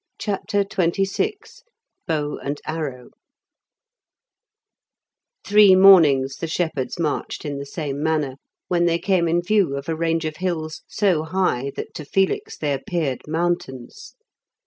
CHAPTER 0.17 0.63
XXVI 0.65 1.61
BOW 2.07 2.37
AND 2.37 2.59
ARROW 2.65 3.11
Three 5.43 5.75
mornings 5.75 6.37
the 6.37 6.47
shepherds 6.47 6.97
marched 6.97 7.45
in 7.45 7.59
the 7.59 7.67
same 7.67 8.01
manner, 8.01 8.37
when 8.67 8.85
they 8.87 8.97
came 8.97 9.27
in 9.27 9.43
view 9.43 9.77
of 9.77 9.87
a 9.87 9.95
range 9.95 10.25
of 10.25 10.37
hills 10.37 10.81
so 10.87 11.21
high 11.21 11.71
that 11.75 11.93
to 11.93 12.03
Felix 12.03 12.57
they 12.57 12.73
appeared 12.73 13.27
mountains. 13.27 14.15